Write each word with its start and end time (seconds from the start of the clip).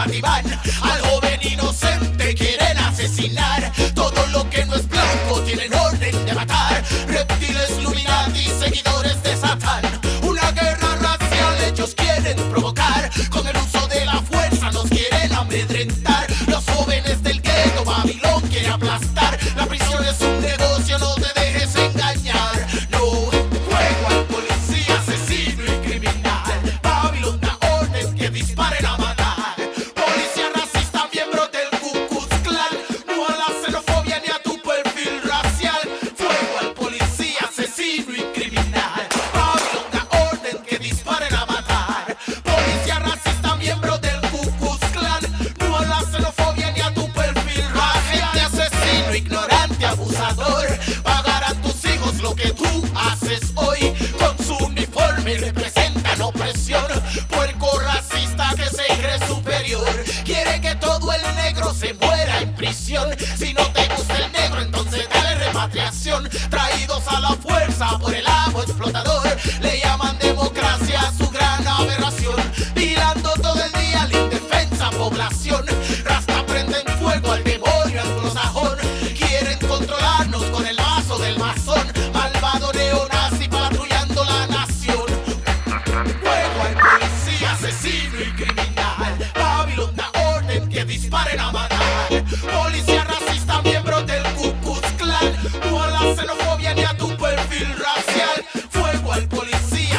gran 0.00 0.20
batibán. 0.22 0.44
Al 0.82 0.99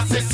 haces 0.00 0.29